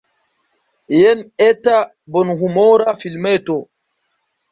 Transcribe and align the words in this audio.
Jen 1.01 1.19
eta 1.47 1.75
bonhumora 2.15 2.95
filmeto. 3.03 3.59